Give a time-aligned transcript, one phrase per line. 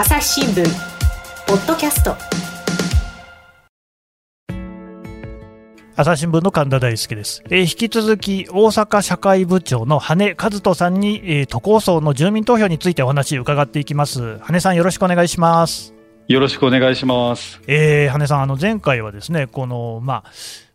[0.00, 0.64] 朝日新聞
[1.48, 2.14] ポッドキャスト。
[5.96, 14.38] 朝日新聞の神田大輔です、えー、引き続き大阪社会部長の羽根和人さんに、えー、都構想の住民投票についてお話伺っていきます。
[14.38, 15.92] 羽根さんよろしくお願いします。
[16.28, 20.30] よろしくお願いします、えー、羽根さんあの前回はですねこのまあ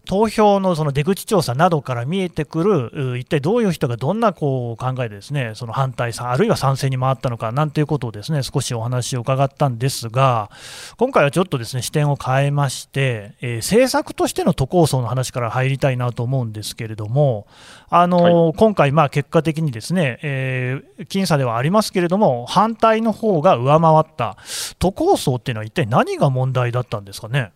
[0.05, 2.61] 投票のその出口調査などから見えてく
[2.91, 10.51] る、一体どういう人がどんなこう考えでですね、その反対さ、あるいは賛成に回ったのかなんていうことをですね、少しお話を伺ったんですが、
[10.97, 17.47] 今回はちょっとですね、視点を変えまして、えー、政策としての都構想の話から入りたいなと思うんですけれども、
[17.89, 24.35] あの、はい、今回、まあ結果的にですね、えー、僅差ではありますけれども、反対の方が上回った、
[24.79, 27.53] 都構想っていうのは一体何が問題だったんですかね？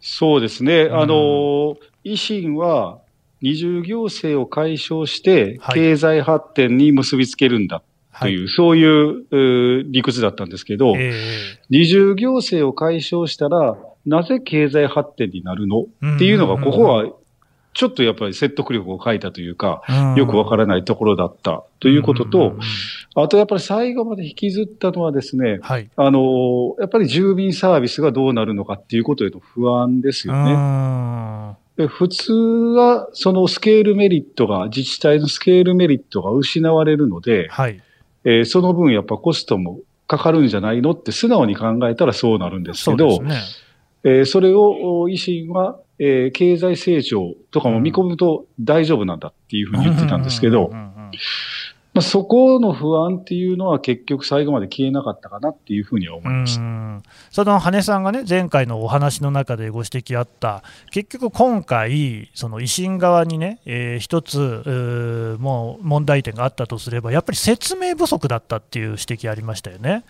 [0.00, 0.88] そうですね。
[0.90, 2.98] あの、維新は
[3.42, 7.82] 二重行政を解消して経済発展に結びつけるんだ
[8.20, 11.12] という、はい、そういう理屈だったんですけど、えー、
[11.70, 13.76] 二重行政を解消したら、
[14.06, 15.82] なぜ経済発展になるの？
[16.14, 17.04] っていうのが、ここは
[17.72, 19.82] ちょっとやっぱり説得力を欠いたというか、
[20.16, 21.64] よくわからないところだった。
[21.78, 22.56] ということと、
[23.14, 31.56] あとやっぱり最後まで引きずったのはですね、はい、あの、やっぱり住民サービスがどうなるのかっていうことへの不安ですよね。
[31.76, 37.80] で普通はそのスケールメリットが、自治体のスケールメリットが失われるので、はい、
[38.24, 43.40] えー、その分やっぱコストもかかるんじゃないのって素直に考えたらそうなるんですけど、ね。
[44.02, 50.70] えー、それを維新はえー、経済成長とかも見込むと大丈夫なんだっていうふうに言ってたんですけど、
[51.92, 56.62] まあ、そこの不安っていうのは結局最後まで消えなかったかなっていうふうには思いました。
[57.30, 70.04] その羽根さんがね、前回のお話の中でご指摘あった、結局今回、その維新側にね、えー、一つ、もう問題点があったとすれば、やっぱり説明不足だったっていう指摘ありましたよね。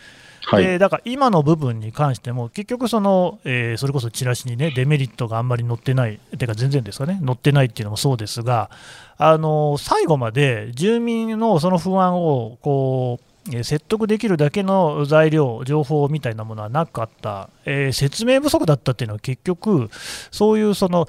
[0.46, 8.70] はい、だから今の部分に関しても、結局その、えー、それこそチラシにね、デメリットがあんまり載ってない、てか全然ですかね、載ってないっていうのもそうですが、
[9.18, 13.30] あの最後まで住民のその不安をこう
[13.64, 19.90] 説得できるだけの材料、情報みたいなものはなかった、えー、説明不足だったっていうのは、結局、
[20.30, 21.08] そういうその、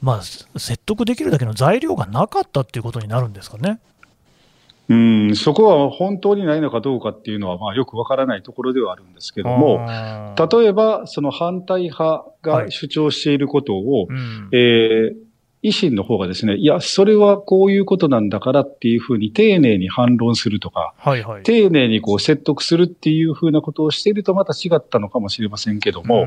[0.00, 3.78] まあ、説得できるだけの材料がなかったっていうことになるんですかね。
[4.92, 9.86] うん、そこは本当にないのかどうかっていうのは、まあ、よくわからないところではあるんですけども、
[10.36, 26.26] 例えば、その反対派が主張していることを、はいうん、えー、維新の方がですね、いや、それはこういうことなんだからっていうふうに丁寧に反論するとか、はいはい、丁寧にこう説得するっていうふうなことをしているとまた違ったのかもしれませんけども、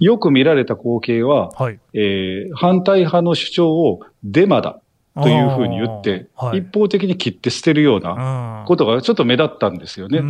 [0.00, 4.80] よく見られた光景は、はい、えー、反対派の主張をデマだ
[5.14, 10.20] というふうに言って、はい、一方的に切って捨てるようなことがちょっと目立ったんですよね。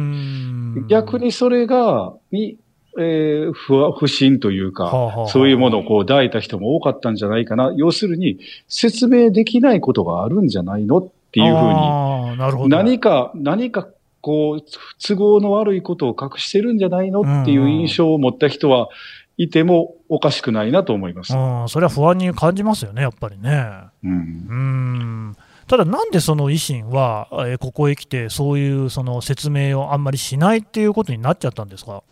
[0.89, 2.59] 逆にそれが、に、
[2.99, 7.73] えー、不不信というか、はあはあ、そういうものをこう抱いた人も多かったんじゃないかな。
[7.77, 13.89] 要するに、説明できないことがあるんじゃないのっていうふうに、何か、何か
[14.25, 14.65] こう、
[15.07, 18.89] 都合の悪いことを隠してるんじゃないのっていう印象を持った人は
[19.37, 21.37] いてもおかしくないなと思います。
[21.37, 23.67] うん、それは不安に感じますよね、やっぱりね。
[24.05, 24.11] うん。
[24.11, 25.37] うん。
[25.67, 32.03] ただ、なんでその維新は、えー、ここへ来て、そういうその説明をあんまりしないっていうことになっちゃったんですか？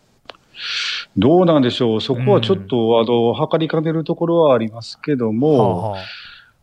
[1.15, 5.97] どうなんでしょう、そこはちょっと、うん、あの測りかねるところはありますけども、はあは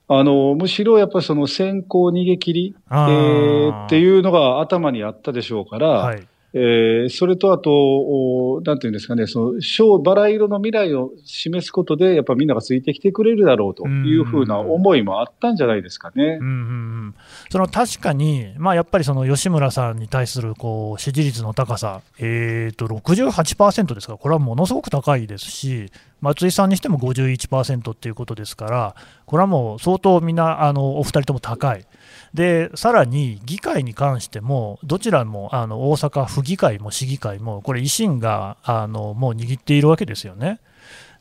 [0.08, 16.38] あ、あのむしろやっぱりその先行逃げ切り、えー、っていうのが頭にあったでしょうから、はいえー、それとあと、なんていうんですかね、その、小、バラ色の未来を示すことで、やっぱみんながついてきてくれるだろうというふうな思いもあったんじゃないですかね。
[16.40, 17.14] うんうん、
[17.50, 24.14] その確かに、まあ、やっぱりその吉村さんに対するこう支持率の高さ、えーと、68%ですか。
[24.14, 28.94] ら、これはものすごく高いですし、松井さんにしても51%っていうことですから、
[29.26, 31.86] これはもう相当みんな、あのお二人とも高い。
[32.34, 40.60] でさらに議会に関しても、どちらもあの大阪府議会も市議会も、これ、維新があのもう握っているわけですよね。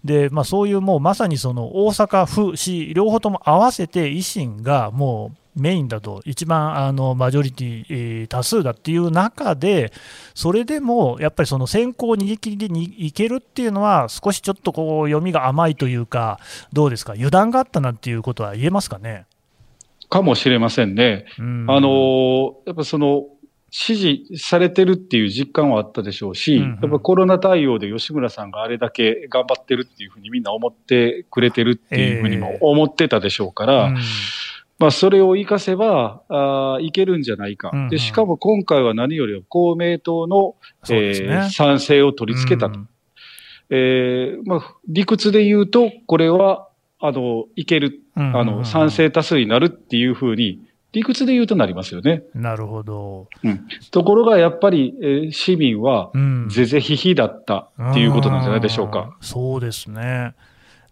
[0.04, 9.92] でまあ、そういうもうまさにその大阪府、市、両方とも合わせて維新がもうメインだと、一番あのマジョリティ、えー、多数だっていう中で、
[10.34, 16.40] それでもやっぱりその先行逃げ切りでにいけるっていうのは、少しちょっとこう読みが甘いというか、
[16.72, 19.25] どうですか、油断があったなんていうことは言えますかね？
[20.10, 21.25] かもしれませんね。
[21.38, 21.42] あ
[21.80, 23.25] の、やっぱその、
[23.72, 33.98] 支持されてるっていう実感はあったでしょうし、うんうん、やっぱコロナ対応で吉村さんがあれだけ頑張ってるっていうふうにみんな思ってくれてるっていうふうにも思ってたでしょうから、えーうん
[34.80, 38.00] まあ、それを活かせば、あいけるんじゃないか、うんうん、で。
[38.00, 40.56] しかも今回は何よりも公明党の、
[40.90, 42.80] ね、えー、賛成を取り付けたと。
[42.80, 42.90] うん、
[43.70, 46.70] えー、まあ、理屈で言うと、これは、
[47.02, 50.60] あの、いける、あの、賛成多数になるっていうふうに、
[50.92, 52.24] 理屈で言うとなりますよね。
[52.34, 53.28] なるほど。
[53.44, 53.68] うん。
[53.92, 56.12] ところが、やっぱり、えー、市民は、
[56.50, 59.00] ぜぜひひだったっていうことなんじゃないでしょうか。
[59.00, 60.34] うん、そうですね。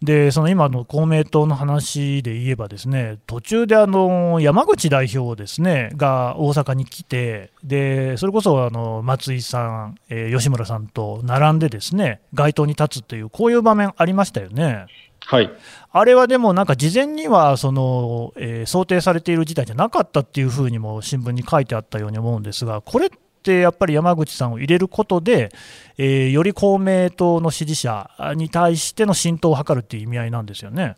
[0.02, 14.86] でその今の公明党の話で言えば、ですね途中であの山口代表ですねが大阪に来て、でそれこそあの松井さん、えー、吉村さんと並んでですね街頭に立つという、こういう場面ありましたよね。
[15.26, 15.52] はい、
[15.92, 23.10] あれはでも、なんか事前にはその、えー、想定されている事態じゃなかったっていうふうにも新聞に書いてあったように思うんですが、これっ
[23.44, 25.52] てやっぱり山口さんを入れることで、
[25.98, 30.96] えー、より公明党の支持者に対しての浸透を図るっていう意味合いなんですよね。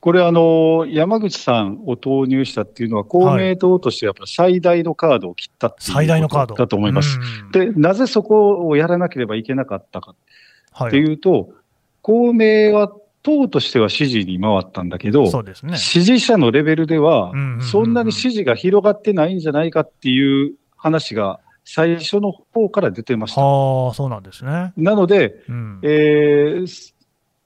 [0.00, 7.18] これあの、山口さんを投入したっていうのは、公明党としてやっぱ最大のカードを切ったっていうことだと思います。
[7.52, 10.14] で、なぜそこをやらなければいけなかったか
[10.86, 11.46] っていうと、はい、
[12.00, 12.90] 公明は
[13.22, 21.40] 党としては支持に回ったんだけど、ね、支持者のレベルでは、そんなに支持が広がってないんじゃないかっていう話が
[21.72, 23.40] 最初の方から出てました。
[23.40, 24.72] あそうなんですね。
[24.76, 26.92] なので、うん、えー、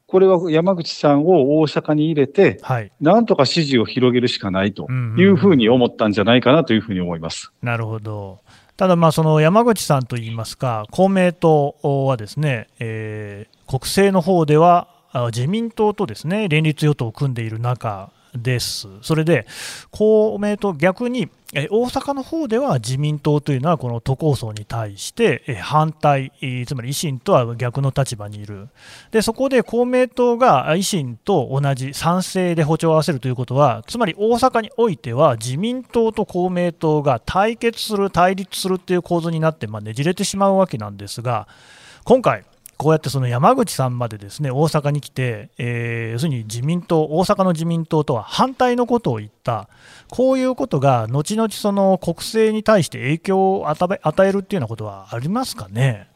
[0.06, 7.52] これは山口さんを大阪に入れて、はい、なんとか支持を広げるしかないというふうに思ったんじゃないかなというふうに思います。
[7.60, 8.40] なるほど。
[8.78, 11.76] ただ、その山口さんといいますか、公明党
[12.06, 14.88] はですね、えー、国政の方では
[15.34, 18.88] 自民党とですね連立与党を組んでいる中です。
[19.02, 19.46] それで、
[19.90, 26.32] 公明党、逆に大阪の方では自民党というのはこの都構想に対して反対、
[26.66, 28.68] つまり維新とは逆の立場にいる、
[29.12, 41.46] でそこで公明党が維新と同じ賛成で歩調を合わせるということは、つまり大阪においては自民党と公明党が対決する、対立するという構図になって、まあ、ねじれてしまうわけなんですが、
[42.02, 42.44] 今回、
[42.76, 49.68] こうやってその山口さんまでですね大阪に来て、えー、要するに自民党、大阪の自民党とは反対のことを言った、
[50.10, 56.08] こういうことが後々その国政に対して影響を与えるっていうようなことはありますかね？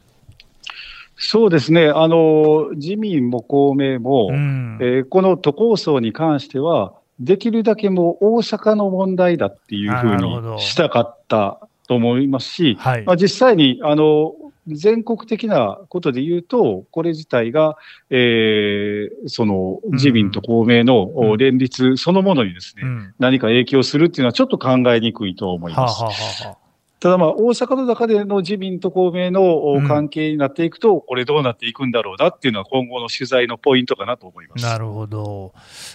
[1.17, 11.59] そうですね、あの自民も公明も、うん、えー、この都構想に関しては、できるだけもう大阪の問題だっていうふうにしたかった
[11.89, 14.33] と思いますし、はい、まあ、実際にあの
[14.75, 17.77] 全国的なことで言うと、これ自体が、
[18.09, 26.01] えー、その自民と公明の連立そのものにですね、うん、何か影響するっていうのはちょっと考えにくいと思います。
[26.01, 26.69] はあはあ
[26.99, 34.65] ただまあ、大阪の中での自民と公明の関係になっていくと、うん、これどうなっていくんだろうなっていうのは今後の取材のポイントかなと思います。
[34.65, 35.53] なるほど。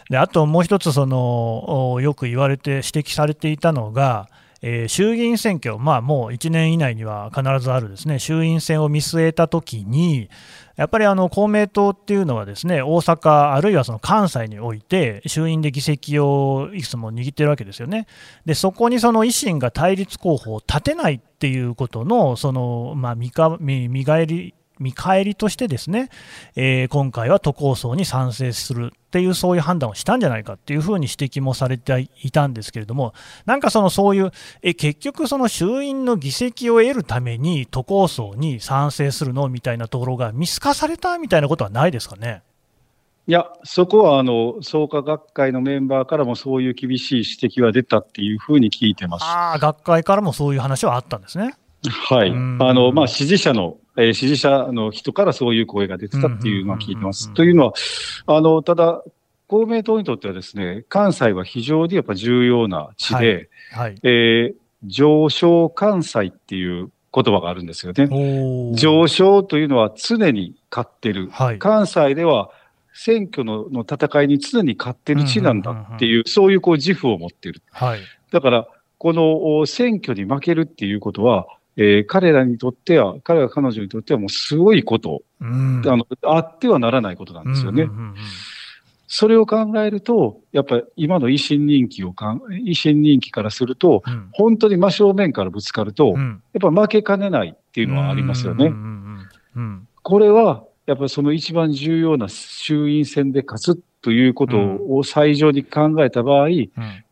[0.08, 4.30] であともう一つその、よく言われて、指摘されていたのが、
[4.66, 8.18] えー、衆議院選挙、まあ、もう1年以内には必ずあるですね。
[8.18, 10.30] 衆院選を見据えたときに、
[10.76, 18.06] やっぱりあの公明党っていうのは、ですね大阪、あるいはその関西において、衆院で議席をいくつも握ってるわけですよね、
[18.46, 26.10] でそこにその維新が対立候補を立てないっていうことの、そのまあ見か見見返り見返りとしてですね、
[26.56, 33.14] えー、今回は都構想に賛成するっていうそういう判断をしたんじゃないかっていうふうに指摘もされていたんですけれども、
[33.46, 34.32] なんかそのそういう
[34.62, 42.42] え結局その衆院の議席を得るために都構想に賛成するのみたいなところが見透かされたみたいなことはないですかね？
[43.26, 51.54] いや、そこはあの創価学会のメンバーからもそういう厳しい指摘は出たっていうふうに聞いてますあ学会からもそういう話はあったんですね。
[51.84, 57.32] はい、あのまあ、支持者のえー、支持者の人からそういう声が出てたっていうのは聞いてます。
[57.34, 57.72] というのは、
[58.26, 59.02] あの、ただ、
[59.46, 68.74] 公明党にとってはですね、関西は非常にやっぱ重要な地で、はいはい、えー、上昇関西っていう言葉があるんですよね。
[68.74, 71.28] 上昇というのは常に勝ってる。
[71.30, 72.50] はい、関西では
[72.94, 77.62] 選挙のの戦いに常に勝ってる地なんだっていう、そういうこう自負を持ってる。
[77.70, 78.00] はい、
[78.32, 81.46] だから、この選挙に負けるっていうことは、
[81.76, 87.88] えー、彼らにとっては、彼ら彼女にとってはもうすごいこと、うん、あの、あってはならないことなんですよね。
[89.06, 98.72] それを考えると、やっぱり今の維新人気をかん、維新人気からすると、うん、本当に真正面からぶつかると、うん、やっぱ負けかねないっていうのはありますよね。
[100.02, 104.58] これは、やっぱりその一番重要な衆院選で勝つということ
[104.90, 106.48] を最上に考えた場合、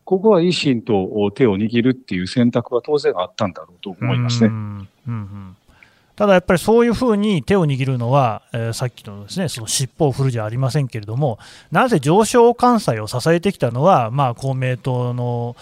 [0.05, 4.49] ここは維新と手を握るっていう選択は当然あったんだろうと思いますね。
[4.49, 5.57] うんうん
[6.15, 11.39] ただやっぱりそういうふうに手を握るのは、えー、さっきのですねその尻尾を振るじゃありませんけれども、
[11.71, 15.57] なぜ上昇関西を支えてきたのは、まあ、公明党の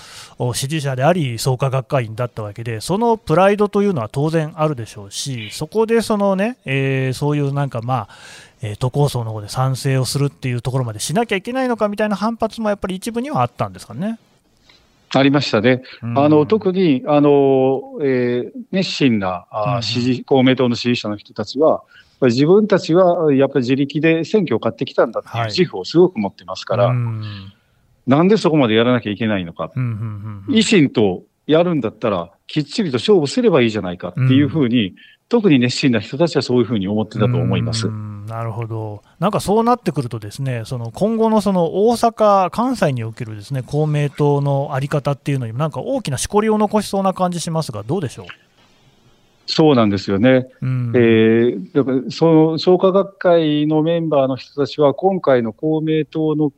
[0.52, 8.08] 支持者であり、創価学会員だったわけで、そのプライドというのは当然あるでしょうし、そこでそのね、えー、そういうなんかまあ、
[8.60, 14.18] えー、都構想の方で賛成をするっていうところまでしなきゃいけないのかみたいな反発もやっぱり一部にはあったんですかね。
[15.12, 15.82] ありましたね。
[16.02, 21.82] あの、特に、あの、えー、熱心なあ支持、公明党の支持者の人たちは、
[22.22, 26.96] 自分たちはやっぱり自力で選挙を買ってきたんだっていう自負をすごく持ってますから、はい、
[28.06, 29.72] なんでそこまでやらなきゃいけないのか。
[30.48, 34.94] 維新とやるんだったら、きっちりと勝負すればいいじゃないかっていうふうに、
[35.28, 37.88] 特に熱心な人たちはそういうふうに思ってたと思います。
[38.26, 48.26] なるほど、なんかそうなってくると、ですねその今後のその大阪、関西におけるですね公明党の在り方っていうのに、なんか大きなしこりを残しそうな感じしますが、どうでしょう？
[49.46, 50.48] そうなんですよね。
[50.60, 56.52] うん、えー、だからその創価学会のメンバーの人たちは、今回の公明党の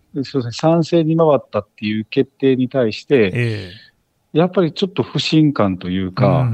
[0.51, 3.92] 賛成に回ったっていう決定に対して、えー
[4.33, 6.45] やっぱりちょっと不信感というか、あ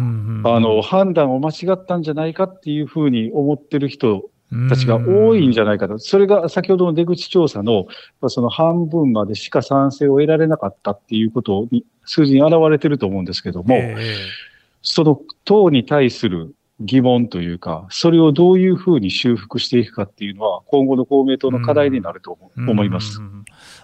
[0.60, 4.30] の、判断を間違ったんじゃないかっていうふうに思ってる人
[4.68, 5.98] たちが多いんじゃないかと。
[5.98, 7.86] それが先ほどの出口調査の、
[8.28, 13.78] その半分までしか賛成を得られなかったっていうことに、数字に現れてると思うんですけども、
[14.82, 23.20] その党に対する疑問というか、それをどういうふうに修復していくかっていうのは、今後の公明党の課題になると思います。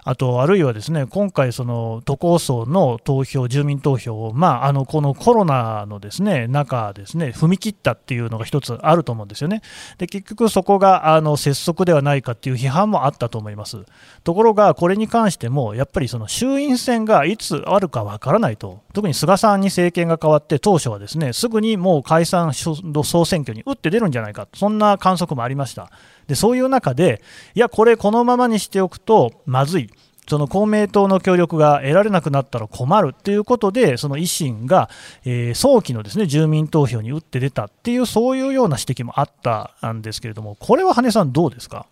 [0.06, 9.62] あと、あるいはですね、今回、その都構想の投票、住民投票を、まあ、あのこのコロナのですね中ですね、踏み切ったっていうのが一つあると思うんですよね。
[9.96, 13.78] で、結局そこがあの拙速ではないかっていう批判もあったと思います。
[14.24, 25.90] ところが、これに関しても、やっぱりその衆院選がいつあるかわからないと、特に菅さんに政権が変わって、当初はですね、すぐにもう解散総選挙に打って出るんじゃないか、そんな観測もありました。
[26.26, 27.22] でそういう中で、
[27.54, 29.90] いや、これ、このままにしておくとまずい。
[30.26, 34.88] その公明党の協力が得られなくなったら困るということで、その維新が、
[35.26, 41.84] えー、早期のですね住民投票に打って出たっていう、そういうような指摘もあったんですけれども、これは羽根さん、どうですか？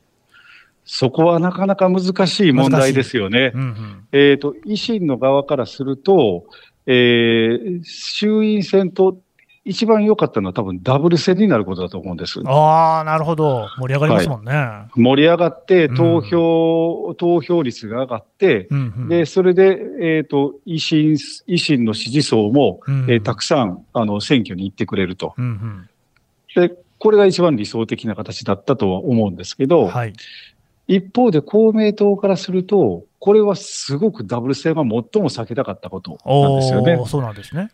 [0.86, 3.52] そこはなかなか難しい問題ですよね。
[3.54, 6.44] うんうん、えっ、ー、と、維新の側からすると、
[6.86, 9.18] えー、衆院選と
[9.64, 12.40] 一番良かったのは多分ダブル戦になることだと思うんです。
[12.44, 13.68] ああ、なるほど。
[13.78, 14.52] 盛り上がりますもんね。
[14.52, 25.88] はい、盛り上がって、投票、うん、投票率が上がって、うんうん、で、それで、えっ、ー、と、維新、維新の支持層も、うん、えー、たくさん、あの、選挙に行ってくれると、うん
[26.56, 26.68] うん。
[26.68, 30.12] で、これが一番理想的な形だったとは思うんですけど、はい、
[30.88, 37.00] 一方で公明党からすると、これはすごくダブル戦は最も避けたかったことなんですよね。
[37.06, 37.70] そうなんですね。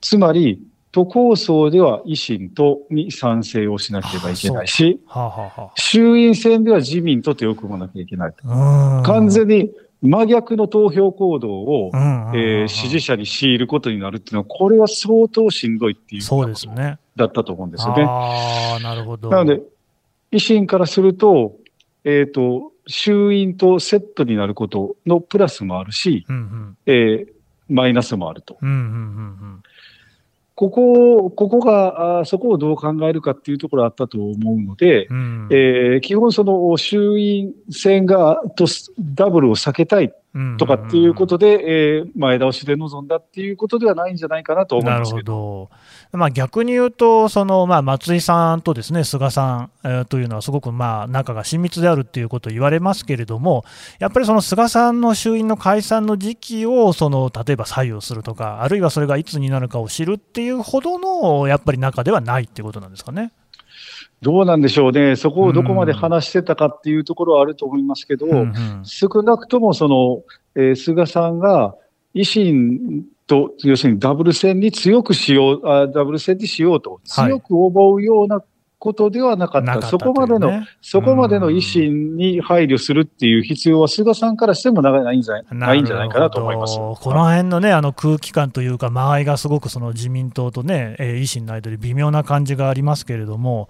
[0.00, 8.34] つまり、都構想では維新とに賛成をしなければいけないし、はあはあ、衆院選では自民と手を組まなきゃいけない。
[9.04, 16.98] 完全に真逆の投票行動を、えー、支持者に強いることになるっていうのは、これは相当しんどいっていうそうですね。
[17.16, 18.04] だったと思うんですよね。
[18.04, 19.28] ああ、なるほど。
[19.28, 19.60] なので、
[20.32, 21.56] 維新からすると、
[22.04, 27.32] えっ、ー、と、衆院とセットになることのプラスもあるし、うんうん、えー、
[27.68, 28.56] マイナスもあると。
[28.62, 28.90] うんうんうんう
[29.56, 29.62] ん
[30.58, 38.66] ここ、ここが、あそこをどう考えるかっていうところあったと思うので、うん、えー、基本その衆院選がと
[38.98, 40.12] ダブルを避けたい
[40.58, 45.70] とかっていうことで、えー、前倒しで臨んだっていうことではないんじゃないかなと思うんですけど。
[46.12, 53.64] まあ、逆に言うと、そのまあ松井さんとですね菅さん、えー、というのはすごくまあ仲が親密であるっていうことを言われますけれども、
[53.98, 63.32] やっぱりその菅さんの衆院の解散の時期をその例えば左右するとか、あるいはそれがいつになるかを知るっていうほどのやっぱり仲ではないっていうことなんですかね。
[64.20, 70.22] どうなんでしょうね、そこをどこまで話してたかっていうところはあると思いますけど、うんうん、少なくともその、
[70.56, 71.74] えー、菅さんが
[72.14, 78.42] 維新と、要するにダブル戦に強くしよう、あダブル戦にしようと、強く思うような
[78.78, 79.72] ことではなかった。
[79.72, 86.76] はい、そこまでの、ね、そこまでの維新に配慮するっていう必要は菅さんからしてもないんじゃないんじゃないかなと思います。
[86.76, 93.68] この辺のね、あの空気感というか、間合いがすごくその自民党とね、維新の間で微妙な感じがありますけれども、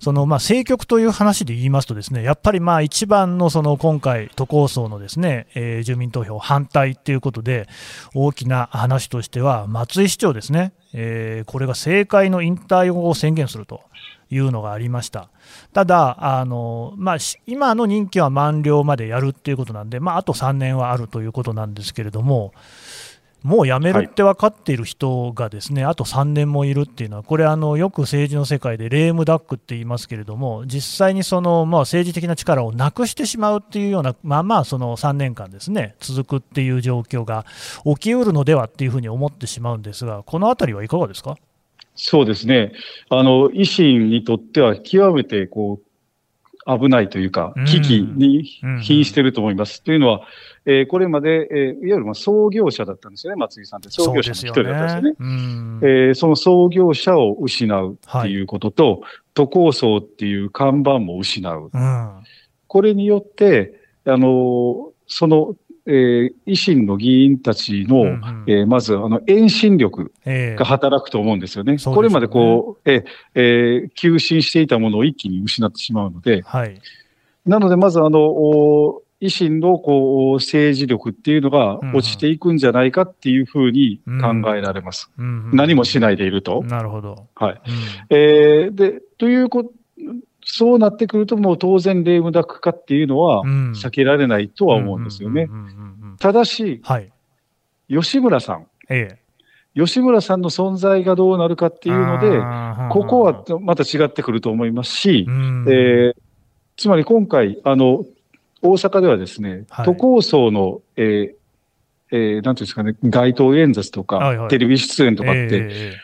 [0.00, 7.68] そのまあ政局という話で言いますと、ですねやっぱりまあ一番のその今回、都構想のですね、えー、住民投票反対ということで、
[8.14, 13.82] 大きな話としては、松井市長ですね、えー、これが政界の引退を宣言すると
[14.30, 15.28] いうのがありました。
[15.72, 17.16] ただ、あのまあ、
[17.46, 22.54] 今の任期は満了までやるっていうことなんで、まあ、あと3年はあるということなんですけれども、
[23.42, 37.46] もう辞めるって分かっている人がですね、はい、あと3年もいるっていうのは、これあの、よく政治の世界でレームダックって言いますけれども、実際にその、まあ、政治的な力をなくしてしまうっていうような、まあまあ、その3年間ですね、続くっていう状況が
[37.84, 41.36] 起きうるのではっていうふうに思ってしまうんですが、このあたりはいかがですか？
[41.94, 42.72] そうですね。
[43.08, 45.86] あの、維新にとっては極めてこう、
[46.66, 48.44] 危ないというか、危機に
[48.82, 49.82] 瀕していると思います。
[49.82, 50.22] というのは、
[50.66, 53.90] えー、これまで、えー、いわゆるまあ創業者だったんですよね、松井さんって。
[53.90, 55.16] 創業者の一人だったんですよね。
[55.18, 55.28] そ、ね、
[55.82, 61.70] えー、その創業者を失うっていうことと、はい、都構想っていう看板も失う。
[61.72, 62.22] うん、
[62.66, 71.72] これによって、あの、そのえー、維新の議員たちの、うんうん、えー、まず、あの、遠心力が働くと思うんですよね。
[71.72, 76.80] えー、これまでこう、ええー、急進していたものを一気に失ってしまうので、はい、
[77.46, 85.10] なので、まず、あの、維新のこう政治力っていうのが落ちていくんじゃないかっていうふうに考えられます。
[85.18, 86.62] 何もしないでいると。
[86.62, 87.26] なるほど。
[87.34, 87.60] はい。
[88.10, 89.72] うん、えー、で、ということ、
[90.42, 95.48] そうなってくると、もう当然、レームダック化っていうのは避けられないとは思うんですよね。
[96.18, 97.12] ただし、はい、
[97.88, 99.18] 吉村さん、ええ、
[99.74, 102.40] 吉村さんの存在がどうなるかっていうので、
[102.90, 106.14] ここはまた違ってくると思いますし、えー、
[106.76, 108.04] つまり今回、あの、
[108.62, 111.40] 大阪ではですね、はい、都構想の、えー
[112.12, 115.94] えー、なんていうんですかね、街頭演説とか、はいはい、テレビ出演とかって、え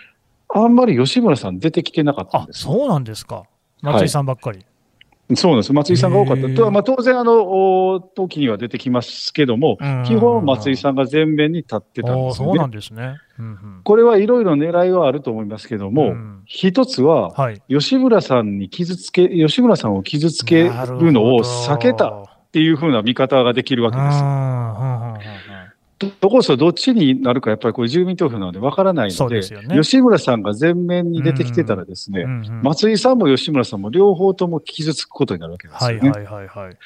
[0.48, 2.60] ー、あんまり吉村さん出てきてなかったんです。
[2.60, 3.44] そうなんですか。
[3.82, 4.58] 松井さんばっかり。
[4.58, 4.66] はい
[5.34, 5.72] そうなんです。
[5.72, 6.48] 松井さんが多かった。
[6.54, 12.46] とは、まあ、当然、あの、時には出てきますけども、基本松井さんが前面に立ってたんですね。
[12.46, 13.16] そうなんですね。
[13.36, 20.70] うんうん、これはいろいろ狙いはあると思いますけども、うん、一つは、はい、吉村さんに傷つけ、吉村さんを傷つける
[21.10, 24.02] のを避けたっていうふうな見方ができるわけで
[26.10, 26.10] す。
[26.20, 32.24] どこそどっちになるか、やっぱりこれ住民投票なので分からないので、でね、吉村さんが前面に出てきてたらですね、
[32.62, 36.10] 松井さんも吉村さんも両方とも傷つくことになるわけですよね。
[36.10, 36.76] はいはいはいはい、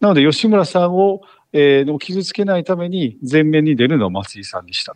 [0.00, 1.20] なので、吉村さんを、
[1.52, 4.94] えー、傷つけないために前面に出るのは松井さんにした。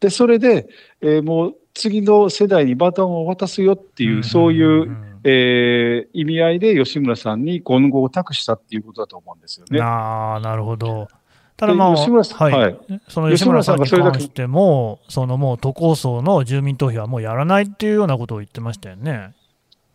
[0.00, 0.66] で、それで、
[1.02, 9.80] えー、もう次の世代にバトンを渡すよっていう、そういう、えー、意味合いで吉村さんに今後を託したっていうことだと思うんですよね。
[9.80, 11.08] ああ、なるほど。
[11.56, 19.34] ただまあ、吉村さん、はい、その吉村さんに関しても、そのもう都構想の住民投票はもうやらないっていうようなことを言ってましたよね。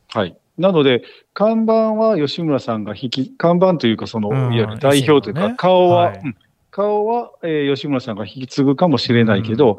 [0.10, 0.36] はい。
[0.58, 6.36] なので、看板は吉村さんが引き、看板というか、その、いわゆる代表というか、ね、顔は、はいうん、
[6.70, 9.78] 顔は、えー、吉村さんが引き継ぐかもしれないけど、うん、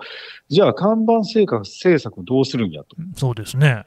[0.48, 2.96] じゃあ、看板政策政策どうするんやと。
[3.14, 3.84] そうですね。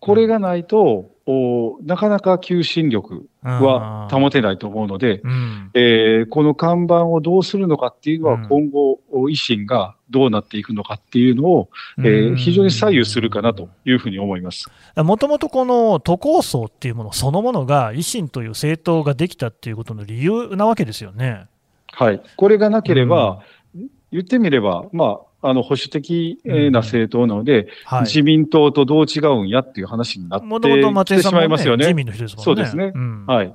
[0.00, 14.68] これがないと、おなかなか求心力は保てないと思うので、うん、えー、この看板をどうするのかっていうのは、今後、維新がどうなっていくのかっていうのを、えー、非常に左右するかなというふうに思います。
[14.96, 21.46] もともとこの都構想っていうものそのものが、維新という政党ができたっていうことの理由なわけですよね。
[21.92, 23.42] はい、これがなければ、
[23.76, 31.86] うん、言ってみれば、まあ、あの保守的な政党なので、うんはい、自民党とどう違うんやっていう話になってきてしまいますよね。
[31.86, 32.44] 自民の人ですもんね。
[32.44, 32.92] そうですね。
[32.94, 33.54] うん、はい。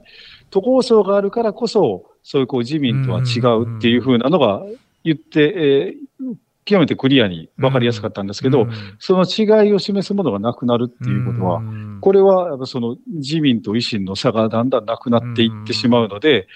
[0.50, 4.64] 都構想があるからこそ、そういうこう自民とは違うっていうふうなのが
[5.04, 16.48] 言って、えー、極めてクリアに分かりやすかったんですけど、うん、その違いを示すものがなくなるっていうことは、うん、これはその自民と維新の差がだんだんなくなっていってしまうので、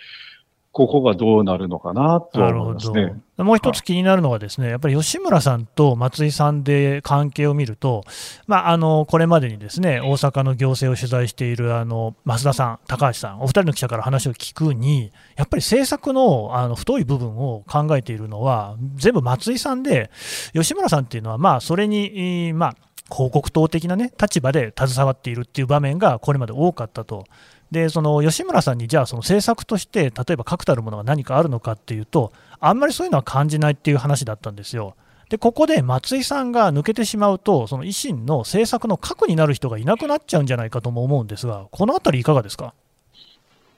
[0.71, 3.15] ここがどうなるのかなと思いますね。
[3.38, 8.03] もう一つ気になるのは、ですねやっぱり吉村さんと松井さんで関係を見ると、
[8.47, 20.12] まあ、あのこれまでにですね大阪の行政を取材しているあの増田さん、高橋さん、お二人の記者から話を聞くに、やっぱり政策のあの太い部分を考えているのは、全部松井さんで、
[20.53, 22.75] 吉村さんっていうのは、まあ、それに、まあ、
[23.12, 27.26] 広告塔的な、ね、立場で携わっているっていう場面がこれまで多かったと。
[27.72, 34.95] でその吉村さんにじゃあその政策として例えば確たるものが何かあるのかっていうとあんまりそういうのは感じないっていう話だったんですよ。
[35.30, 42.74] でここで松井さんが抜けてしまうとその維新の政策の核になる人がいなくなっちゃうんじゃないかとも思うんですがこのあたりいかがですか？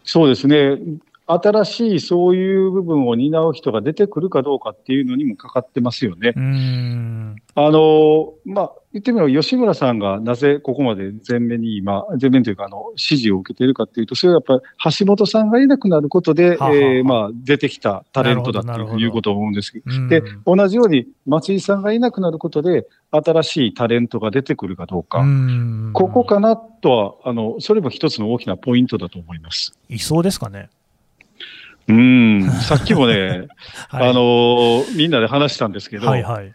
[0.06, 0.78] そうですね
[1.34, 6.34] 新しいそういう部分を担う人が出てくるかどうかっていうのにもかかってますよね。
[7.56, 26.92] あの、まあ、言ってみれば吉村さんがなぜここまで前面に今、前面というかあの、支持を受けているかっていうと、それはやっぱり橋本さんがいなくなることで、ははえー、まあ、出てきたタレントだということを思うんですけど、どで、同じように松井さんがいなくなることで、新しいタレントが出てくるかどうか、うここかなと
[27.24, 29.78] は、あの、それも一つの大きなポイントだと思います。
[29.90, 30.70] いそうですかね。
[31.92, 33.48] うん、 さっきもね、
[33.90, 36.54] はい、あのみんなで話したんですけど、はいはい、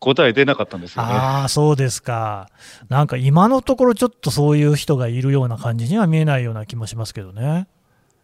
[0.00, 1.12] 答え出なかったんですよね。
[1.12, 2.48] ああ、そうですか。
[2.88, 7.66] なんか今のところ、ちょっとそういう人がいるような感じには見えないような気もしますけどね。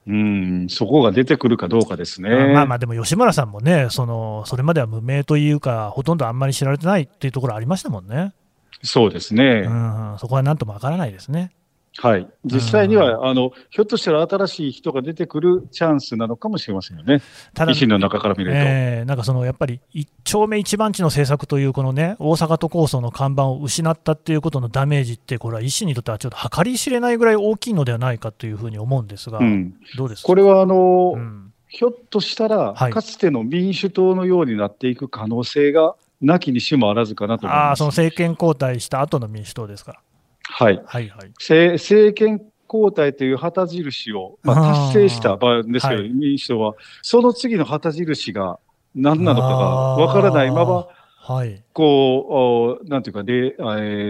[0.07, 2.53] うん、そこが出てくるかどうかですね。
[2.53, 8.35] まあまあ、でも吉村さんもね、そのそれまでは無名というか、ほとんどあんまり知られてないっていうところありましたもんね。
[8.83, 9.64] そうですね。
[9.66, 11.53] うん、そこはなんともわからないですね。
[11.96, 17.22] はい、実際には、あのひょっとしたら新しい人が出てくるチャンスなのかもしれませんよね、
[17.54, 18.57] ただ維新の中から見ると。
[18.59, 37.72] えー、なんかそのやっぱり一丁目一番地の政策という、このね、大阪都構想の看板を失ったっていうことのダメージって、これは維新にとってはちょっと計り知れないぐらい大きいのではないかというふうに思うんですが、うん、どうですこれはあの、うん、ひょっとしたら、かつての民主党のようになっていく可能性がなきにしもあらずかなと思います。
[37.72, 40.00] あその政権交代した後の民主党ですか？
[40.44, 48.59] はい、はいはい、政権交代という旗印を、まあ、達成した場合ですけど、民主党は、その次の旗印が
[48.94, 50.87] 何なのかがわからないまま、
[51.26, 53.61] はい、こう、なんていうか、で、え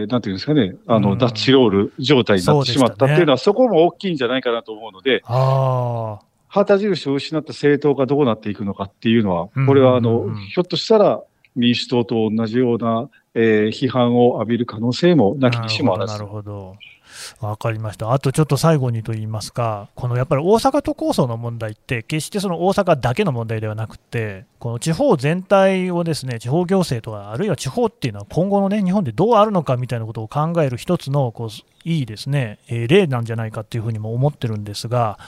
[0.09, 5.23] ー、なんていうんですかね、あの、ダッチロール状態になってしまったっていうのは、そ、ね,、こも大きいんじゃないかなと思うので、
[6.49, 11.23] 旗印を失った政党がどうなっていくのかっていうのは、これは、あの、ひょっとしたら
[11.55, 16.13] 民主党と同じような、えー、批判を浴びる可能性もなきにしもあらず。
[16.15, 16.77] なるほど。
[17.41, 18.13] わかりました。
[18.13, 31.49] あとちょっと最後にと言いますか、このやっぱり大阪都構想の問題って、決してその大阪だけの問題ではなくて、この地方全体をですね、地方行政とか、あるいは地方っていうのは今後のね、日本でどうあるのかみたいなことを考える一つのこう
[31.85, 35.19] いいですね、えー、例なんじゃないかっていうふうにも思ってるんですが、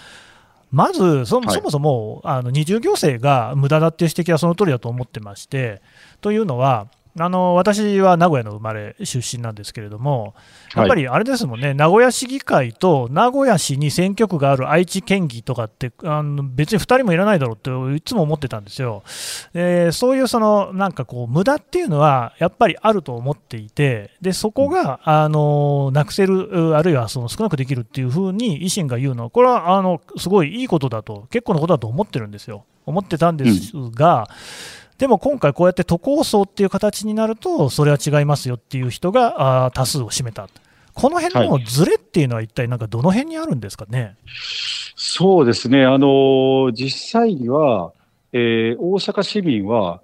[0.73, 5.81] まずそ、そもそも、あの二重行政が無駄だっていう指摘はその通りだと思ってまして、
[6.21, 6.89] というのは、
[7.19, 10.35] あの私は名古屋の生まれ出身なんですけれども、
[10.75, 19.03] やっぱりあれですもんね、はい、名古屋市議会と名古屋市に選挙区がある愛知県議とかって、あの別に2人もいらないだろうっていつも思ってたんですよ。
[19.55, 32.65] でそういうそのなんかこう無駄っていうのはやっぱりあると思っていて、でそこがあのなくせる、あるいはその少なくできるっていうふうに維新が言うのは、これはあのすごいいいことだと、結構なことだと思ってるんですよ。
[32.85, 40.49] 思ってたんですが、うんでも今回、こうやって都構想っていう形になると、それは違いますよっていう人があ多数を占めた、
[40.95, 44.17] この辺のずれっていうのは、一体なんかどの辺にあるんですかね、はい、
[44.97, 47.93] そうですね、あの実際には、
[48.33, 50.01] えー、大阪市民は、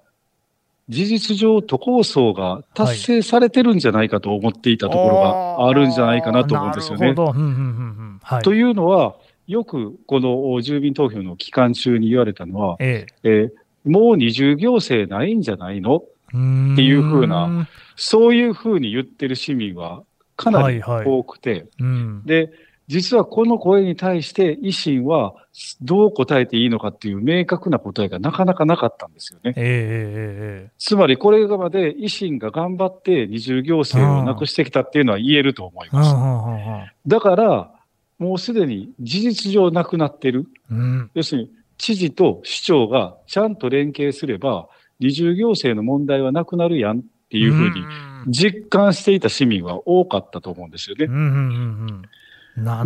[0.89, 7.15] 事実上、都構想が達成されてるんじゃないかと思っていたところがあるんじゃないかなと思うんですよね。
[7.15, 9.15] というのは、
[9.47, 13.29] よくこの住民投票の期間中に言われたのは、ええ。
[13.29, 15.97] えーもう二重行政ないんじゃないの？
[15.97, 20.03] っていうふうな、そういうふうに言ってる市民は
[20.37, 21.59] かなり多くて、はい。
[21.61, 22.53] はいうん、で、
[22.89, 25.35] 実はこの声に対して維新は
[25.83, 29.53] どう答えていいのかっていう明確な答えがなかなかなかったんですよね。
[29.57, 36.91] えー、つまりこれまで維新が頑張って二重行政をなくしてきたっていうのは言えると思います。
[37.07, 37.71] だから、
[38.19, 40.47] もうすでに事実上なくなってる。
[40.71, 44.69] うん、要するに知事と市長がちゃんと連携すれば、
[45.01, 47.85] 二重行政の問題はなくなるやんっていうふうに
[48.29, 51.09] 実感していた市民は多かったと思うんですよね。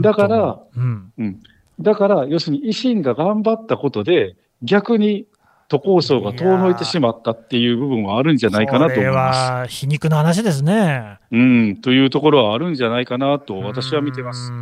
[0.01, 1.43] だから、うん、うん、
[1.81, 5.27] だから、要するに維新が頑張ったことで、逆に
[5.69, 9.71] 都構想が遠のいてしまったっていう部分はあるんじゃないかなと思います。
[9.73, 11.19] 皮肉な話ですね。
[11.33, 14.53] うん、というところはあるんじゃないかなと私は見てます。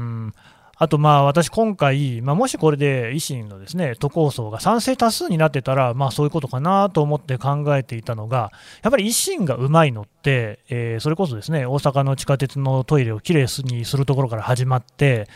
[0.76, 15.28] あと、まあ私、今回、まあ、もしこれで維新のですね都構想が賛成多数になってたら、まあ、そういうことかなと思って考えていたのが、やっぱり維新がうまいのって、えー、それこそですね大阪の地下鉄のトイレをきれいにするところから始まって、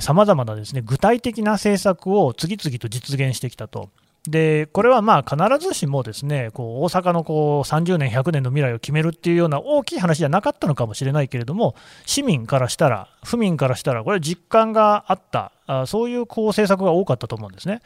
[0.00, 3.90] さまざまなですね具体的な政策を次々と実現してきたと。
[4.30, 11.74] でこれはまあ必ずしもですねこう大阪のこう30年、100年の未来を決めるっていうような大きい話じゃなかったのかもしれないけれども、
[12.06, 17.82] 市民からしたら、府民からしたら、これ、実感があった、あそういうこう政策が多かったと思うんですね。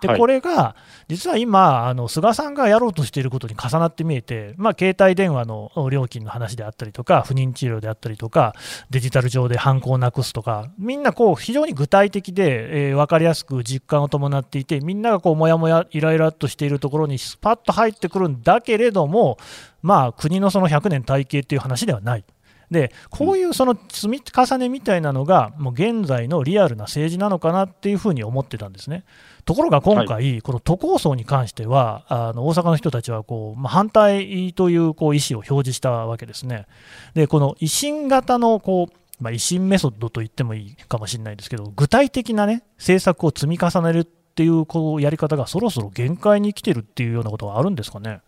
[0.00, 0.74] でこれが
[1.10, 8.54] 実は今、あの菅さんがやろうとしていることに重なって見えて、まあ、携帯電話の料金の話であったりとか、不妊治療であったりとか、
[8.90, 19.36] デジタル上で犯行をなくすとか、みんなこう非常に具体的で、えー、分かりやすく実感を伴っていて、みんながこうもやもや、イライラとしているところにスパッと入ってくるんだけれども、
[19.82, 22.24] まあ、国のその100年体系っていう話ではない。
[22.70, 29.04] でこういうその積み重ねみたいなのが、もう現在のリアルな政治なのかなっていうふうに思ってたんですね。
[29.44, 36.66] ところが今回、はい、この都構想に関しては、あの大阪の人たちはこう、まあ、反対というこう意思を表示したわけですね。
[37.14, 48.22] で、この維新型のこうまあ、維新メソッドと言ってもいいかもしれないですけど、具体的な、ね、政策を積み重ねるっっていうこうやり方がそろそろ限界に来てるっていうようなことはあるんですかね。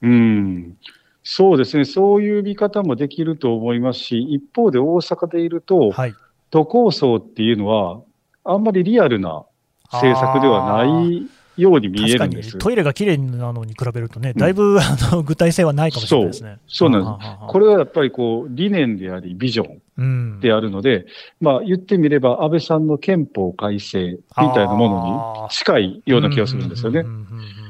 [0.00, 0.78] うん
[1.22, 6.14] そうですね、そういう見方もできると思いますし、一方で大阪でいると、はい、
[6.50, 8.00] 都構想っていうのは、
[8.44, 9.44] あんまりリアルな
[9.92, 11.26] 政策ではない
[11.58, 12.56] ように見えるんです。
[12.56, 16.58] トイレがきれいなのに比べるとね、だいぶ、うん、あの具体性はないかもしれないですね。
[16.66, 16.88] そう。
[16.90, 17.30] そうなんです。
[17.48, 19.66] これはやっぱりこう理念であり、ビジョ
[20.00, 21.06] ンであるので、うん、
[21.40, 27.04] まあ言ってみれば、安倍さんの憲法改正みたいなものに近いような気がするんですよね。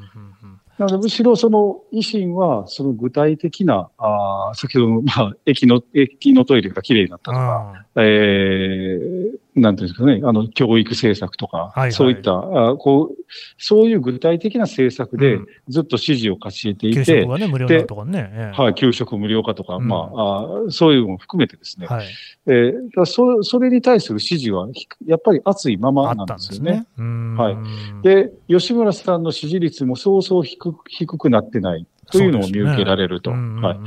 [0.79, 13.25] なので、むしろその維新は、その具体的な、あ先ほどの、まあ、駅の、駅のトイレがきれいになったとか、えー、なんていうんですかね、あの、教育政策とか、はいはい、そういった、あこう、
[13.59, 18.31] そういう具体的な政策でずっと支持を勝ち得ていて、うん、給食はね、無料とかね。
[18.33, 22.07] えはい、給食無料化とか、うん、まああ、そういうのも含めてですね、はい、
[22.47, 24.69] えー、そそれに対する支持は、
[25.07, 26.87] やっぱり熱いままなんですよね。
[26.97, 27.07] ね
[27.37, 28.03] はい。
[28.03, 33.31] で、吉村さんの支持率もそうそう低低くなってないというのを見受けられると。
[33.31, 33.79] はい。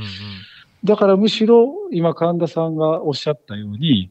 [0.84, 4.10] だからむしろ、今神田さんがおっしゃったように、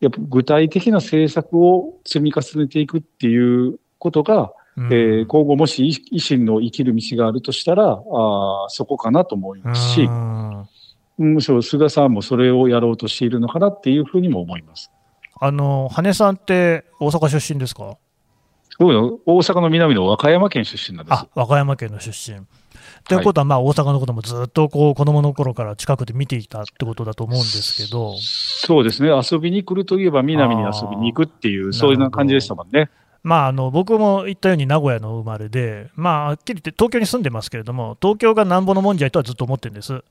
[0.00, 10.08] やっぱ具体的な政策を積み重ねていくっていうことが、うん、えー、今後もし維新の生きる道があるとしたら、あそこかなと思いますし、
[11.18, 14.90] むしろ菅さんもそれをやろうとしているのかなっていうふうにも思います。
[15.40, 17.96] あの、羽根さんって大阪出身ですか？
[18.78, 21.14] 大阪の南の和歌山県出身なんです。
[21.14, 22.40] あ、和歌山県の出身。
[23.08, 28.16] ということは、まあ、大阪のこともずっとこう子供の頃から近くで見ていたってことだと思うんですけど。
[28.18, 29.10] そうですね。
[29.10, 32.90] 遊びに来るといえば南に遊びに行くっていう、そういう感じでしたもんね。
[33.22, 40.04] まあ、あの僕も言ったように名古屋の生まれで、まあ、はっきり言って東京に住んでますけれども、東京がなんぼのもんじゃいとはずっと思ってるんです。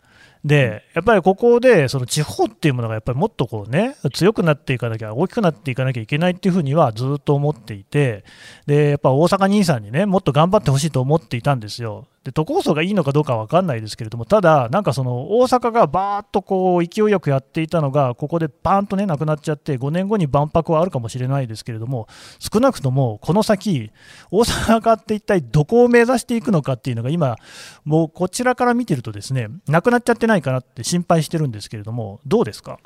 [0.45, 8.23] で、やっぱりここで、その地方っていうものがやっぱりもっとこうね、強くなっていかなきゃ、大きくなっていかなきゃいけないっていうふうにはずっと思っていて、
[8.67, 12.05] で、やっぱ大阪兄さんにね、もっと頑張ってほしいと思っていたんですよ。
[12.23, 22.07] で都構想がいいのかどうかは分かんないですけれども、ただ、なんかその大阪がばーっとこう勢いよくやっていたのが、ここでバーンとねなくなっちゃって、5年後に万博はあるかもしれないですけれども、
[22.39, 23.91] 少なくともこの先、
[24.31, 27.35] 大阪って一体どこを目指していくのかっていうのが、今、
[27.83, 32.79] もうこちらから見てると、ですねなくなっちゃってないかなって心配してるんですけれども、どうですか？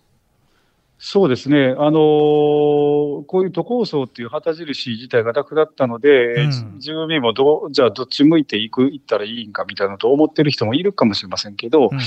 [1.02, 1.96] そうですね、あのー、
[3.26, 12.00] こういう都構想っていう旗印自体がなくなったので、うん、住民もどじゃあどっち向いていく、行ったらいいんかみたいなと思ってる人もいるかもしれませんけど、うん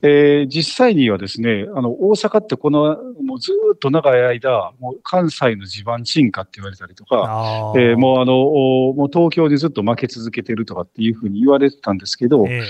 [0.00, 12.64] えー、実際にはですね、あの、大阪ってこの、もうずっと長い間、もう関西の地盤沈下って言われたりとか、えー、もうあの、もう東京にずっと負け続けてるとかっていうふうに言われてたんですけど、えー、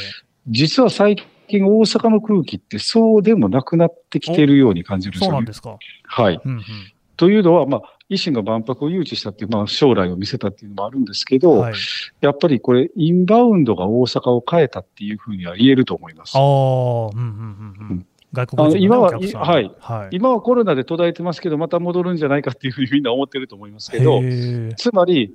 [0.48, 1.16] 実は最
[1.48, 5.76] 近大阪の空気ってそうでもなくなってきてるように感じるんですよ、ね、そうなんですか。
[6.04, 6.40] はい。
[6.44, 6.62] うんうん、
[7.16, 11.74] というのは、まあ、維新が万博を誘致したっていう、まあ、将来を見せたっていうのもあるんですけど、はい、
[12.20, 16.36] やっぱりこれ、インバウンドが大阪を変えたっていうふうには言えると思います。
[16.36, 18.06] ああ、うんうんうんうん。
[18.34, 24.20] 外国人今は、はい、はい、今はコロナで途絶えてますけど、また戻るんじゃないかっていうふうにみんな思ってると思いますけど、
[24.76, 25.34] つまり、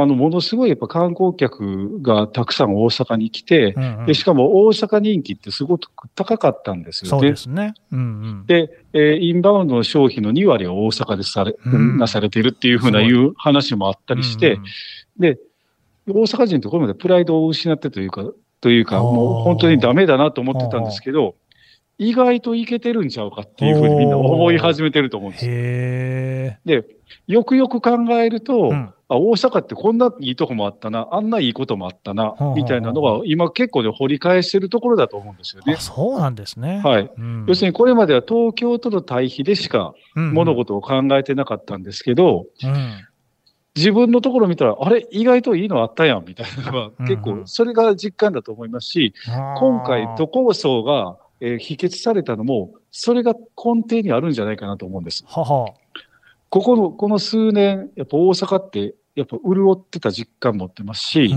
[0.00, 7.10] あの、ものすごいやっぱ観光客がたくさん大阪に来て、うんうん、でしかも大阪人気ってすごく高かったんですよね。
[7.10, 7.74] そうですね。
[7.90, 8.02] うんう
[8.42, 14.64] ん、で、えー、インバウンドの消費の2割は大阪でされ、うん、なされているっていうふうないう話もあったりして、うんうん、
[15.18, 15.38] で、
[16.06, 18.24] 大阪人ってこれまでプライドを失ってというか、
[18.60, 21.34] というか、もう本当にダメだなと思ってたんですけど、
[21.98, 25.44] 意外といけてるんちゃうかっていうふうにみんな思い始めてると思うんです
[26.64, 26.82] よ。
[26.82, 26.86] で、
[27.26, 35.76] よくよく考えると、うんあ、大阪ってこんないいとこもあったな、あんないいこともあったな、みたいなのは、今結構で掘り返してるところだと思うんですよね。
[35.76, 36.80] そうなんですね。
[36.84, 37.46] はい、うん。
[37.48, 42.68] 要するにこれまでは東京との対比でしか物事を考えてなかったんですけど、うん。
[42.68, 43.08] うん、
[43.74, 49.14] 自分のところ見たら、あれ、意外といいのあったやん、みたいなのは、結構、それが実感だと思いますし、
[49.58, 55.24] 今回、都構想が、えー、否決されたのも、それが根底にあるんじゃないかなと思うんです。
[55.26, 55.72] はは
[56.50, 61.34] ここの、この数年、やっぱ大阪って、やっぱ潤ってた実感持ってますし、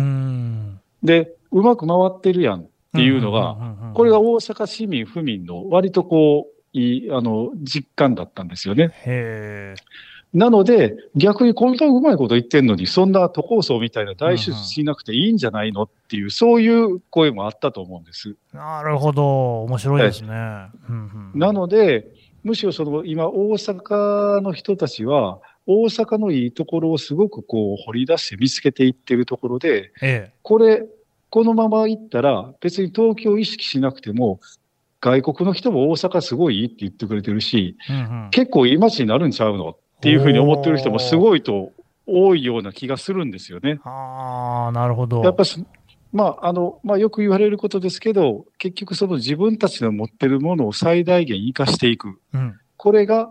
[1.03, 3.57] で、うまく回ってるやんっていうのが、
[3.93, 8.91] これが大阪市民、府民の割とこう、いい、あの、実感だったんですよね。
[9.05, 9.75] へ
[10.33, 18.35] なので、逆にこんなうまいこと言ってんのに、そんな都構想みたいな大出しなくていいんじゃないのっていう、そういう声もあったと思うんです。
[18.53, 19.63] なるほど。
[19.63, 20.29] 面白いですね。
[21.35, 22.07] なので、
[22.43, 30.85] むしろその今大阪の人たちは、大阪のいいところをすごくこう掘り出して見つけていってるところで、ええ、これ、
[31.29, 34.39] このまま行ったら別に東京を意識しなくても、
[34.99, 39.69] 外国の人も大阪すごいいいって言ってくれてるし、うんうん、結構いい街になるんちゃうの？
[39.69, 41.71] っていうふうに思ってる人もすごいと
[42.07, 43.79] 多いような気がするんですよね。
[43.83, 45.21] ああ、なるほど。
[45.23, 45.43] やっぱ
[46.11, 52.19] まあ、あの、まあ、よく言われることですけど、結局その自分たちの持ってるものを最大限活かしていく。
[52.33, 53.29] うん、これが、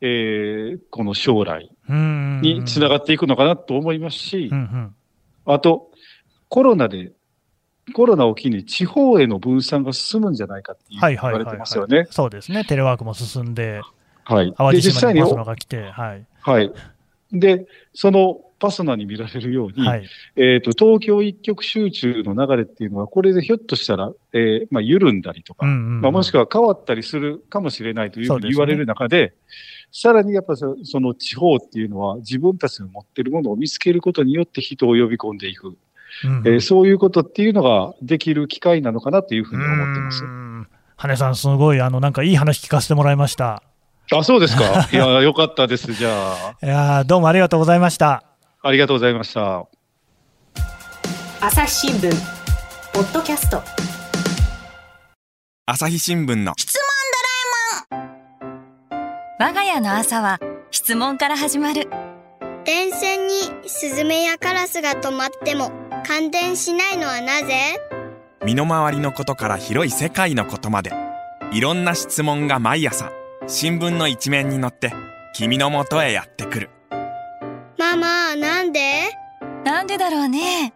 [0.00, 4.94] えー、この将来につながっていくのかなと思いますし、うんうん、
[5.44, 5.90] あと、
[6.48, 7.12] コロナで、
[7.94, 12.06] コロナを機に地方への分散が進むんじゃないかって言われてますよね。
[12.10, 12.64] そうですね。
[12.64, 13.80] テレワークも進んで、
[14.24, 14.54] はい。
[14.56, 16.26] 淡路島にが来て、はい。
[16.40, 16.72] はい。
[17.32, 29.34] で、そのパソナに見られるように、はい、えっ、と、東京一極集中の流れっていうのは、これでひょっとしたら、えー、まあ、緩んだりとか、うんうんうん、まあ、もしくは変わったりするかもしれないというふうに言われる中で、で
[29.90, 35.76] さらにやっぱその地方っていうのは、自分たちの持ってるものを見つけることによって人を呼び込んでいく。
[36.24, 40.24] うん、えー、そういうことっていうのができる機会なのかなというふうに思ってます。
[40.96, 43.64] 羽さん、すごい、あの、なんかいい話聞かせてもらいました。
[44.10, 44.88] あ、そうですか。
[44.92, 46.56] いや、よかったです、じゃあ。
[46.62, 48.31] いやどうもありがとうございました。
[48.64, 49.66] ありがとうございました。
[51.40, 52.12] 朝日新聞、
[52.94, 53.60] ポッドキャスト。
[55.66, 56.82] 朝日新聞の質問
[57.90, 58.02] ドラえ
[58.86, 59.50] もん。
[59.50, 60.38] 我が家の朝は
[60.70, 61.90] 質問から始まる。
[62.64, 63.34] 電線に
[63.66, 65.72] スズメやカラスが止まっても
[66.06, 67.80] 感電しないのはなぜ？
[68.44, 70.92] 身の回りのことから広い世界のことまで
[71.50, 73.10] いろんな質問が毎朝
[73.48, 74.92] 新聞の一面に載って
[75.34, 76.70] 君のもとへやってくる
[77.82, 79.10] ママなんで？
[79.64, 80.72] なんでだろうね。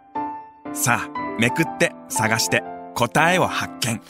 [0.72, 2.64] さあめくって探して
[2.96, 3.94] 答えを発見。
[3.94, 4.00] あっ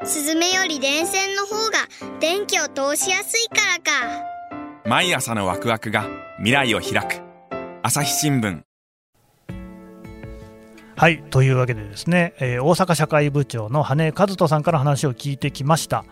[0.00, 0.06] た。
[0.06, 1.78] スズメより電線の方が
[2.20, 4.22] 電気を通しやすいからか。
[4.84, 6.04] 毎朝のワクワクが
[6.36, 7.22] 未来を開く。
[7.82, 8.60] 朝日新聞。
[10.94, 16.04] はいというわけでですね、えー、大阪社会部長の羽根和人さんから話を聞いてきました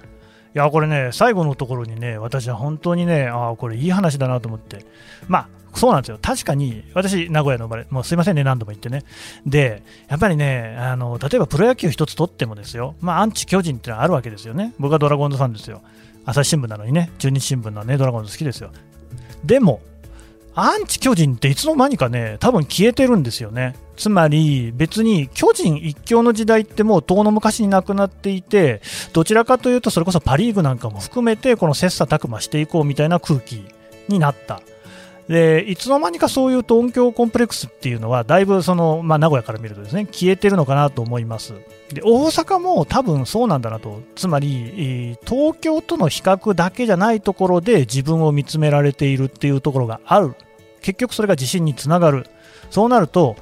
[0.54, 4.84] いやこれね、最後のところにね、私は本当にね、ああ、これいい話だなと思って、
[5.28, 9.04] まあ、そうなんですよ、確かに私、名古屋の生まれ、もうすいませんね、何度も言ってね、
[9.46, 15.82] で、やっぱりね、あの例えばプロ野球一つ取ってもですよ、まあ、アンチ巨人ってのはあるわけですよね、僕はドラゴンズファンですよ、
[16.24, 18.72] 朝日新聞なのにね、中日新聞のね、ドラゴンズ好きですよ。
[19.44, 19.80] でも、
[20.54, 23.76] アンチ巨人っていつの間にかね、多分消えてるんですよね。
[24.00, 28.80] つまり別に巨人一強の時代ってもう遠の昔になくなっていて、
[29.12, 33.62] どちらかというとそれこそパ・リーグなんかも含めてこの切磋琢磨していこうみたいな空気
[34.08, 34.62] になった。
[35.28, 41.52] でいつの間にかそういうと音響コンプレックスっていうのはだいぶその、まあ、名古屋から見るとですね消えてるのかなと思います。
[41.92, 44.00] で大阪も多分そうなんだなと。
[44.16, 50.34] つまり東京との比較だけじゃないところで自分を見つめられているっていうところがある。
[50.80, 52.26] 結局それが自信につながる。
[52.70, 53.34] そうなると、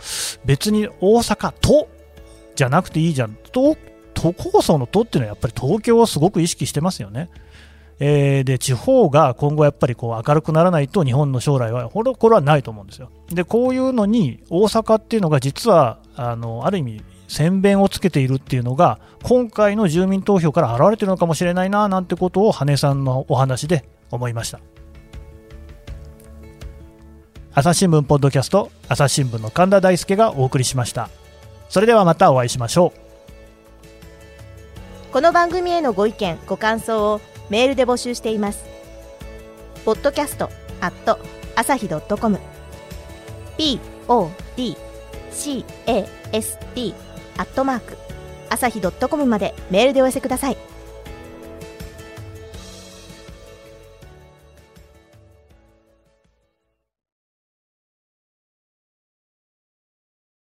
[0.48, 1.88] 別に大阪都
[2.56, 3.36] じゃなくていいじゃん。
[3.52, 3.76] 都、
[4.14, 7.28] 都構想の都っていうのはやっぱり東京をすごく意識してますよね。
[8.00, 13.10] えー、で、地方が今後やっぱりこう明るくならないと日本の将来は、これこれはないと思うんですよ。
[13.30, 24.60] で、こういうのに大阪っていうのが実は、あの、ある意味、先弁をつけているっていうのが、今回の住民投票から現れてるのかもしれないな、なんてことを羽根さんのお話で思いました。
[27.58, 31.10] 朝日新聞ポッドキャスト朝日新聞の神田大輔がお送りしました。
[31.68, 32.92] それではまたお会いしましょ
[35.10, 35.12] う。
[35.12, 38.64] この番組へのご意見ご感想をメールで募集しています。
[39.84, 41.18] ポッドキャストアット
[41.56, 42.38] 朝日ドットコム。
[43.56, 43.80] podcast
[47.38, 47.96] アットマーク
[48.50, 50.77] 朝日ドットコムまでメールでお寄せください。